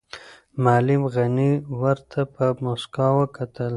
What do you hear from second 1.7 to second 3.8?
ورته په موسکا وکتل.